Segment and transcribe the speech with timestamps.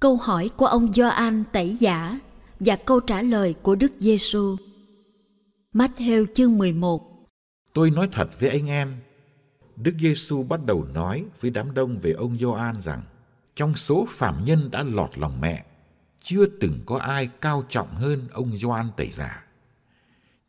[0.00, 2.20] Câu hỏi của ông Gioan Tẩy Giả
[2.60, 4.56] và câu trả lời của Đức Giêsu.
[5.72, 7.26] Matthew chương 11
[7.72, 8.96] Tôi nói thật với anh em,
[9.76, 13.02] Đức Giêsu bắt đầu nói với đám đông về ông Gioan rằng
[13.56, 15.64] trong số phạm nhân đã lọt lòng mẹ,
[16.20, 19.44] chưa từng có ai cao trọng hơn ông Gioan Tẩy Giả.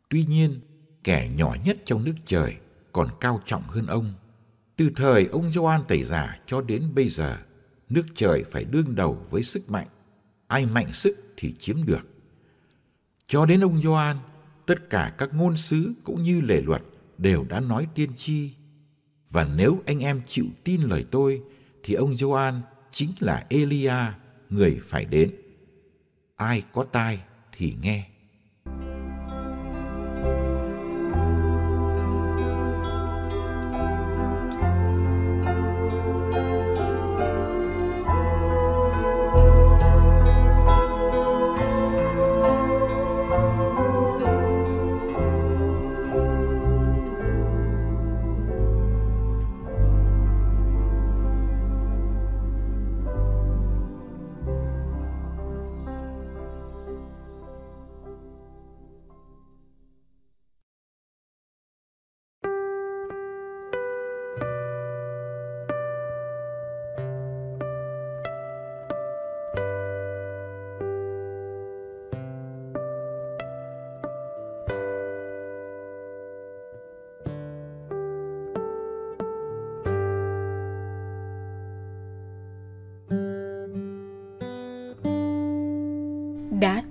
[0.08, 0.60] Tuy nhiên,
[1.04, 2.56] kẻ nhỏ nhất trong nước trời
[2.92, 4.14] còn cao trọng hơn ông.
[4.76, 7.36] Từ thời ông Gioan Tẩy Giả cho đến bây giờ,
[7.90, 9.86] nước trời phải đương đầu với sức mạnh.
[10.46, 12.08] Ai mạnh sức thì chiếm được.
[13.26, 14.16] Cho đến ông Gioan,
[14.66, 16.82] tất cả các ngôn sứ cũng như lề luật
[17.18, 18.50] đều đã nói tiên tri.
[19.30, 21.42] Và nếu anh em chịu tin lời tôi,
[21.82, 22.60] thì ông Gioan
[22.90, 23.94] chính là Elia,
[24.50, 25.30] người phải đến.
[26.36, 27.22] Ai có tai
[27.52, 28.08] thì nghe.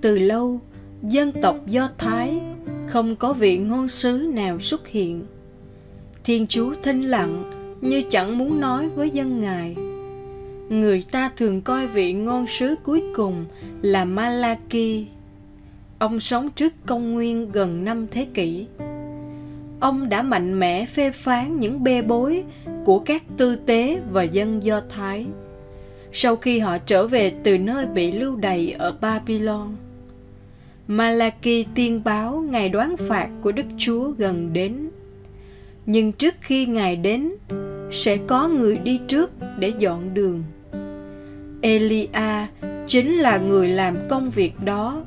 [0.00, 0.60] Từ lâu,
[1.02, 2.40] dân tộc do thái
[2.86, 5.26] không có vị ngôn sứ nào xuất hiện.
[6.24, 7.50] Thiên chúa thinh lặng
[7.80, 9.76] như chẳng muốn nói với dân ngài.
[10.68, 13.44] Người ta thường coi vị ngôn sứ cuối cùng
[13.82, 15.06] là malaki.
[15.98, 18.66] Ông sống trước công nguyên gần năm thế kỷ.
[19.80, 22.44] Ông đã mạnh mẽ phê phán những bê bối
[22.84, 25.26] của các tư tế và dân do thái.
[26.12, 29.76] Sau khi họ trở về từ nơi bị lưu đày ở Babylon.
[30.90, 34.90] Malachi tiên báo ngày đoán phạt của Đức Chúa gần đến.
[35.86, 37.32] Nhưng trước khi Ngài đến,
[37.90, 40.42] sẽ có người đi trước để dọn đường.
[41.60, 42.46] Elia
[42.86, 45.02] chính là người làm công việc đó.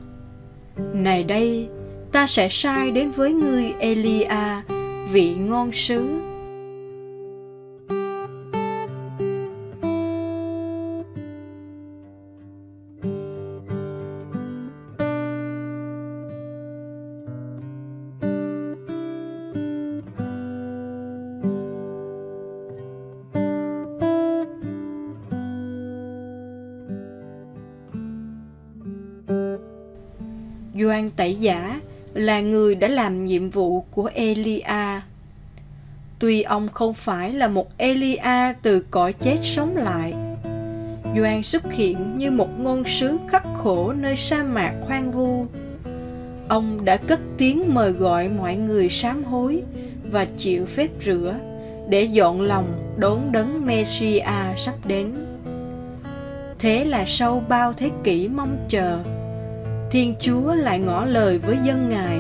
[0.93, 1.67] Này đây,
[2.11, 4.61] ta sẽ sai đến với ngươi Elia,
[5.11, 6.21] vị ngon sứ
[30.81, 31.79] Doan Tẩy Giả
[32.13, 35.01] là người đã làm nhiệm vụ của Elia.
[36.19, 40.13] Tuy ông không phải là một Elia từ cõi chết sống lại,
[41.17, 45.45] Doan xuất hiện như một ngôn sứ khắc khổ nơi sa mạc hoang vu.
[46.47, 49.63] Ông đã cất tiếng mời gọi mọi người sám hối
[50.11, 51.35] và chịu phép rửa
[51.89, 55.11] để dọn lòng đón đấng Messiah sắp đến.
[56.59, 58.99] thế là sau bao thế kỷ mong chờ
[59.91, 62.19] thiên chúa lại ngỏ lời với dân ngài.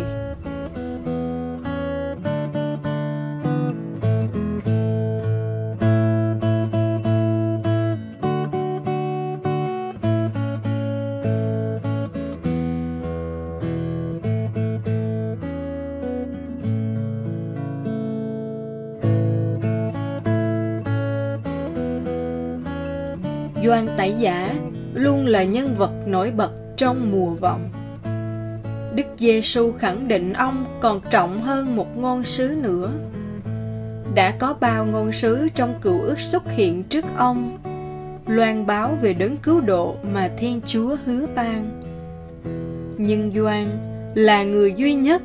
[23.65, 24.55] Doan Tẩy Giả
[24.93, 27.69] luôn là nhân vật nổi bật trong mùa vọng.
[28.95, 32.91] Đức Giêsu khẳng định ông còn trọng hơn một ngôn sứ nữa.
[34.15, 37.57] Đã có bao ngôn sứ trong cựu ước xuất hiện trước ông,
[38.27, 41.79] loan báo về đấng cứu độ mà Thiên Chúa hứa ban.
[42.97, 43.67] Nhưng Doan
[44.15, 45.21] là người duy nhất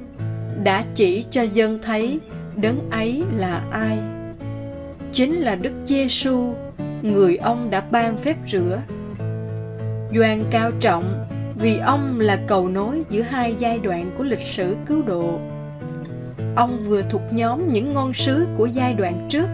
[0.64, 2.20] đã chỉ cho dân thấy
[2.56, 3.98] đấng ấy là ai.
[5.12, 6.54] Chính là Đức Giêsu
[7.02, 8.82] người ông đã ban phép rửa.
[10.14, 11.26] Doan cao trọng
[11.60, 15.38] vì ông là cầu nối giữa hai giai đoạn của lịch sử cứu độ.
[16.56, 19.46] Ông vừa thuộc nhóm những ngôn sứ của giai đoạn trước,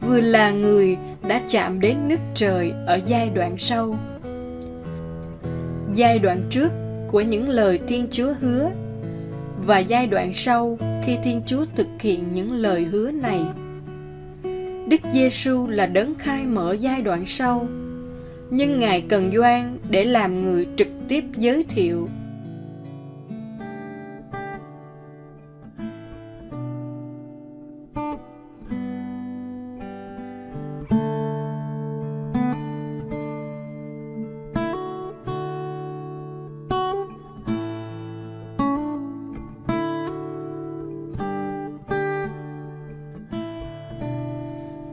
[0.00, 0.96] vừa là người
[1.28, 3.96] đã chạm đến nước trời ở giai đoạn sau.
[5.94, 6.72] Giai đoạn trước
[7.10, 8.70] của những lời Thiên Chúa hứa
[9.66, 13.40] và giai đoạn sau khi Thiên Chúa thực hiện những lời hứa này.
[14.88, 17.68] Đức Giêsu là đấng khai mở giai đoạn sau,
[18.50, 22.08] nhưng Ngài cần Doan để làm người trực tiếp giới thiệu.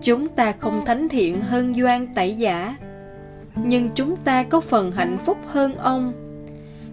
[0.01, 2.75] Chúng ta không thánh thiện hơn Doan Tẩy Giả,
[3.67, 6.13] nhưng chúng ta có phần hạnh phúc hơn ông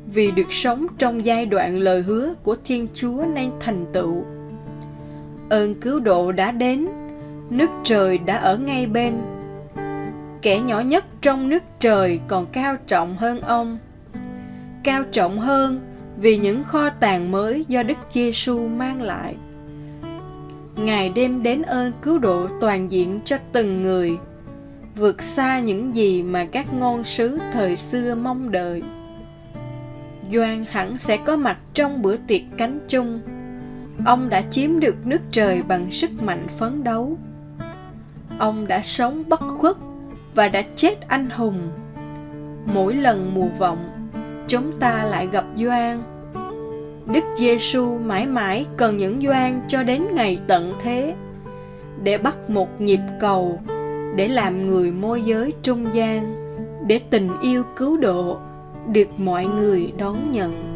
[0.07, 4.25] vì được sống trong giai đoạn lời hứa của Thiên Chúa nên thành tựu.
[5.49, 6.89] Ơn cứu độ đã đến,
[7.51, 9.15] nước trời đã ở ngay bên.
[10.43, 13.79] Kẻ nhỏ nhất trong nước trời còn cao trọng hơn ông.
[14.85, 15.81] Cao trọng hơn
[16.17, 19.35] vì những kho tàng mới do Đức Giêsu mang lại.
[20.77, 24.13] Ngài đem đến ơn cứu độ toàn diện cho từng người,
[24.97, 28.83] vượt xa những gì mà các ngôn sứ thời xưa mong đợi.
[30.33, 33.21] Doan hẳn sẽ có mặt trong bữa tiệc cánh chung.
[34.07, 37.19] Ông đã chiếm được nước trời bằng sức mạnh phấn đấu.
[38.39, 39.77] Ông đã sống bất khuất
[40.35, 41.71] và đã chết anh hùng.
[42.75, 44.11] Mỗi lần mùa vọng,
[44.49, 46.03] chúng ta lại gặp Doan
[47.13, 51.15] Đức Giêsu mãi mãi cần những doan cho đến ngày tận thế
[52.03, 53.61] để bắt một nhịp cầu
[54.17, 56.35] để làm người môi giới trung gian,
[56.87, 58.39] để tình yêu cứu độ
[58.93, 60.74] được mọi người đón nhận.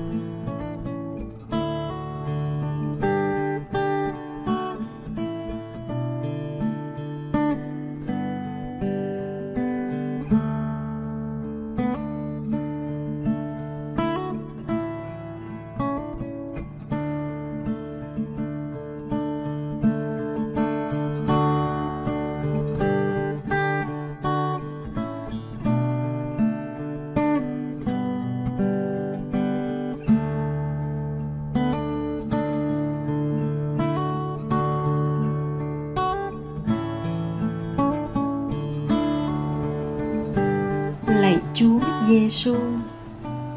[41.59, 42.57] Chúa Giêsu,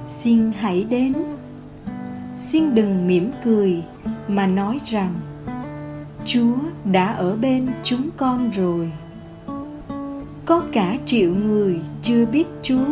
[0.07, 1.13] xin hãy đến.
[2.37, 3.83] Xin đừng mỉm cười
[4.27, 5.13] mà nói rằng
[6.25, 6.53] Chúa
[6.91, 8.91] đã ở bên chúng con rồi.
[10.45, 12.85] Có cả triệu người chưa biết Chúa,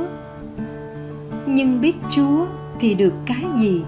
[1.46, 2.46] nhưng biết Chúa
[2.80, 3.82] thì được cái gì?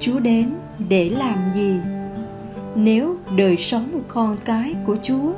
[0.00, 0.50] Chúa đến
[0.88, 1.76] để làm gì?
[2.74, 5.32] Nếu đời sống con cái của Chúa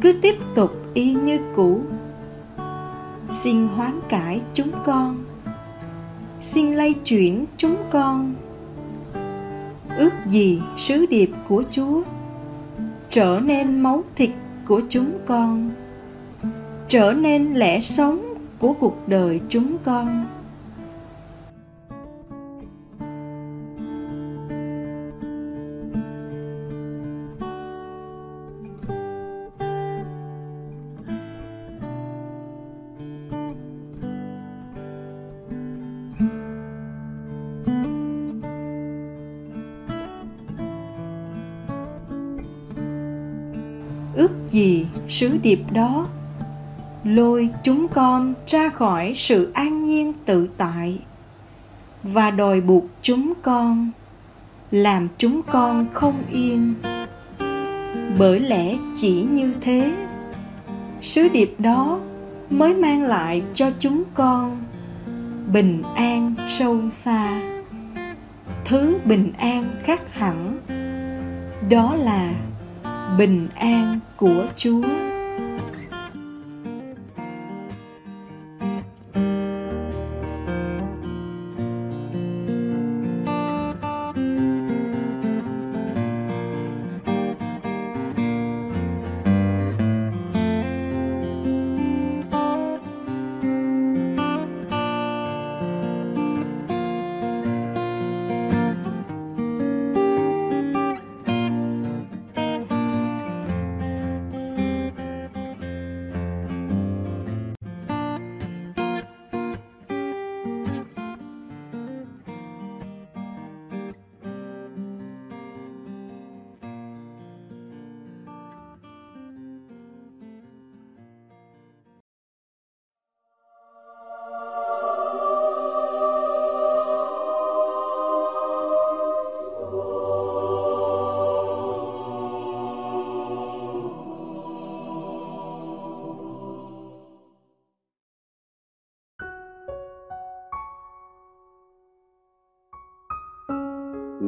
[0.00, 1.80] cứ tiếp tục y như cũ
[3.30, 5.24] xin hoán cải chúng con.
[6.40, 8.34] Xin lay chuyển chúng con.
[9.96, 12.02] Ước gì sứ điệp của chúa
[13.10, 14.30] trở nên máu thịt
[14.66, 15.70] của chúng con,
[16.88, 20.24] trở nên lẽ sống của cuộc đời chúng con.
[44.50, 46.06] Gì sứ điệp đó?
[47.04, 50.98] Lôi chúng con ra khỏi sự an nhiên tự tại
[52.02, 53.90] và đòi buộc chúng con,
[54.70, 56.74] làm chúng con không yên.
[58.18, 59.92] Bởi lẽ chỉ như thế,
[61.02, 62.00] sứ điệp đó
[62.50, 64.62] mới mang lại cho chúng con
[65.52, 67.40] bình an sâu xa.
[68.64, 70.58] Thứ bình an khác hẳn
[71.70, 72.32] đó là
[73.18, 75.09] bình an của chúa.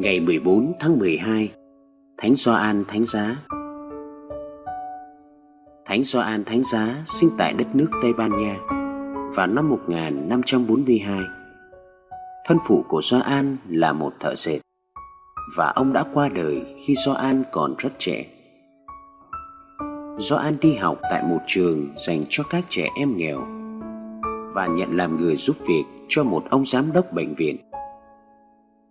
[0.02, 1.52] Ngày 14 tháng 12
[2.18, 3.36] Thánh Gioan Thánh Giá
[5.84, 8.58] Thánh Gioan Thánh Giá sinh tại đất nước Tây Ban Nha
[9.34, 11.20] vào năm 1542.
[12.46, 14.58] Thân phụ của Gioan là một thợ dệt
[15.56, 18.26] và ông đã qua đời khi Gioan còn rất trẻ.
[20.18, 23.40] Gioan đi học tại một trường dành cho các trẻ em nghèo
[24.54, 27.56] và nhận làm người giúp việc cho một ông giám đốc bệnh viện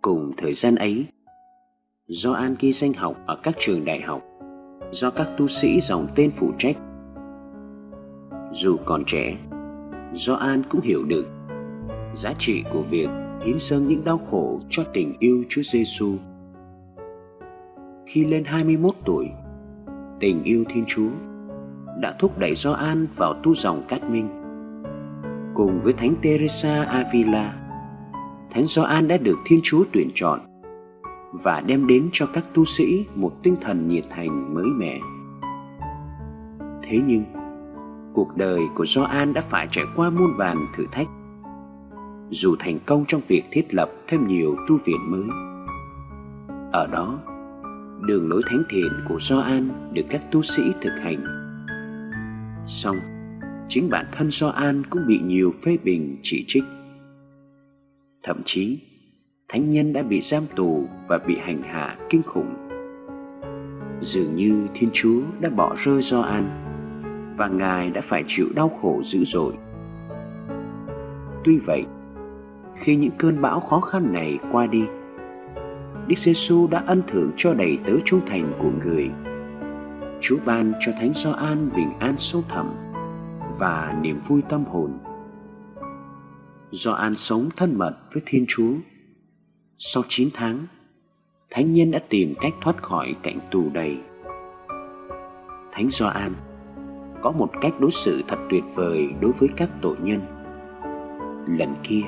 [0.02, 1.06] Cùng thời gian ấy,
[2.06, 4.22] do An ghi danh học ở các trường đại học,
[4.90, 6.76] do các tu sĩ dòng tên phụ trách.
[8.52, 9.36] Dù còn trẻ,
[10.12, 11.26] do An cũng hiểu được
[12.14, 13.08] giá trị của việc
[13.44, 16.16] hiến dâng những đau khổ cho tình yêu Chúa Giêsu.
[18.06, 19.30] Khi lên 21 tuổi,
[20.20, 21.10] tình yêu Thiên Chúa
[22.00, 24.28] đã thúc đẩy Gioan vào tu dòng Cát Minh.
[25.54, 27.61] Cùng với Thánh Teresa Avila,
[28.54, 30.40] Thánh Gioan đã được Thiên Chúa tuyển chọn
[31.32, 34.98] và đem đến cho các tu sĩ một tinh thần nhiệt thành mới mẻ.
[36.82, 37.24] Thế nhưng,
[38.14, 41.06] cuộc đời của Gioan đã phải trải qua muôn vàn thử thách.
[42.30, 45.24] Dù thành công trong việc thiết lập thêm nhiều tu viện mới,
[46.72, 47.18] ở đó,
[48.00, 51.24] đường lối thánh thiện của Gioan được các tu sĩ thực hành.
[52.66, 52.96] Song,
[53.68, 56.64] chính bản thân Gioan cũng bị nhiều phê bình chỉ trích
[58.22, 58.78] thậm chí,
[59.48, 62.54] thánh nhân đã bị giam tù và bị hành hạ kinh khủng.
[64.00, 66.58] Dường như thiên chúa đã bỏ rơi do an,
[67.36, 69.52] và ngài đã phải chịu đau khổ dữ dội.
[71.44, 71.84] Tuy vậy,
[72.76, 74.84] khi những cơn bão khó khăn này qua đi,
[76.08, 79.10] Đức Giêsu đã ân thưởng cho đầy tớ trung thành của người.
[80.20, 82.74] Chúa ban cho Thánh Gioan bình an sâu thẳm
[83.58, 84.92] và niềm vui tâm hồn
[86.72, 88.72] do an sống thân mật với Thiên Chúa.
[89.78, 90.66] Sau 9 tháng,
[91.50, 93.98] Thánh nhân đã tìm cách thoát khỏi cảnh tù đầy.
[95.72, 96.32] Thánh Gioan
[97.22, 100.20] có một cách đối xử thật tuyệt vời đối với các tội nhân.
[101.58, 102.02] Lần kia,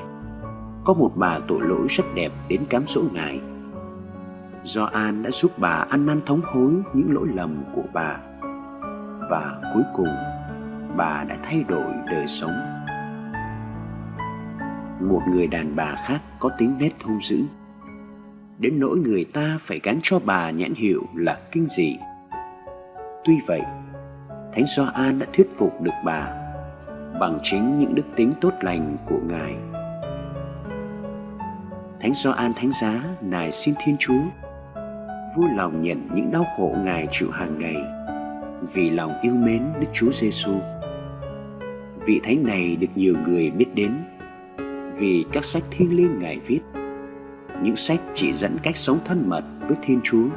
[0.85, 3.39] có một bà tội lỗi rất đẹp đến cám dỗ ngài.
[4.63, 8.17] Gioan đã giúp bà ăn năn thống hối những lỗi lầm của bà.
[9.29, 10.15] Và cuối cùng,
[10.97, 12.74] bà đã thay đổi đời sống
[15.09, 17.43] một người đàn bà khác có tính nết hung dữ.
[18.59, 21.97] Đến nỗi người ta phải gắn cho bà nhãn hiệu là kinh dị.
[23.25, 23.61] Tuy vậy,
[24.53, 26.41] thánh Gioan đã thuyết phục được bà
[27.19, 29.55] bằng chính những đức tính tốt lành của ngài.
[31.99, 34.21] Thánh Gioan thánh giá nài xin thiên chúa
[35.37, 37.75] vui lòng nhận những đau khổ ngài chịu hàng ngày
[38.73, 40.53] vì lòng yêu mến đức chúa giêsu
[42.05, 43.91] vị thánh này được nhiều người biết đến
[44.97, 46.59] vì các sách thiêng liêng Ngài viết,
[47.61, 50.27] những sách chỉ dẫn cách sống thân mật với Thiên Chúa.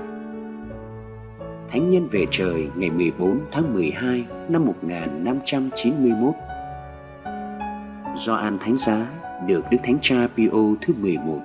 [1.68, 6.34] Thánh nhân về trời ngày 14 tháng 12 năm 1591
[8.16, 9.06] Do An Thánh Giá
[9.46, 11.40] được Đức Thánh Cha Pio thứ 11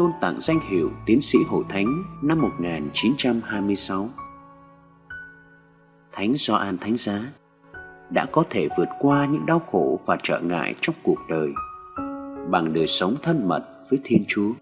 [0.00, 4.08] tôn tặng danh hiệu tiến sĩ hội thánh năm 1926.
[6.12, 7.20] Thánh Gioan Thánh Giá
[8.10, 11.52] đã có thể vượt qua những đau khổ và trở ngại trong cuộc đời
[12.48, 14.52] bằng đời sống thân mật với Thiên Chúa.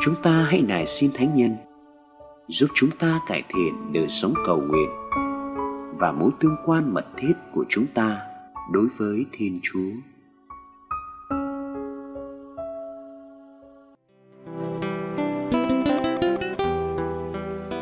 [0.00, 1.56] Chúng ta hãy nài xin Thánh Nhân
[2.48, 4.88] giúp chúng ta cải thiện đời sống cầu nguyện
[5.98, 8.20] và mối tương quan mật thiết của chúng ta
[8.72, 9.90] đối với Thiên Chúa.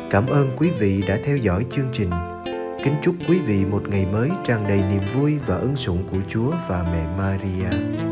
[0.09, 2.09] Cảm ơn quý vị đã theo dõi chương trình.
[2.83, 6.19] Kính chúc quý vị một ngày mới tràn đầy niềm vui và ân sủng của
[6.29, 8.06] Chúa và mẹ Maria.